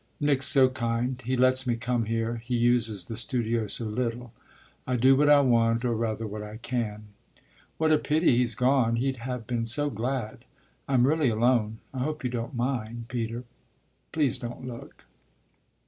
[0.19, 4.33] Nick's so kind; he lets me come here; he uses the studio so little;
[4.87, 7.09] I do what I want, or rather what I can.
[7.77, 10.43] What a pity he's gone he'd have been so glad.
[10.87, 13.09] I'm really alone I hope you don't mind.
[13.09, 13.43] Peter,
[14.11, 15.05] please don't look."